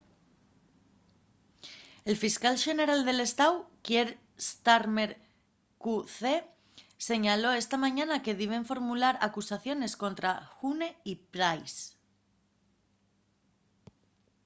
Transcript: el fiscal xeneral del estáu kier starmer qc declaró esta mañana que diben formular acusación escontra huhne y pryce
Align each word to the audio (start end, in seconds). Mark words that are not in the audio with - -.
el 2.09 2.15
fiscal 2.23 2.55
xeneral 2.65 3.01
del 3.05 3.19
estáu 3.27 3.55
kier 3.85 4.09
starmer 4.49 5.11
qc 5.83 6.21
declaró 7.09 7.49
esta 7.63 7.77
mañana 7.85 8.21
que 8.25 8.37
diben 8.41 8.67
formular 8.71 9.15
acusación 9.27 9.77
escontra 9.89 10.31
huhne 10.59 10.89
y 11.11 11.13
pryce 11.33 11.81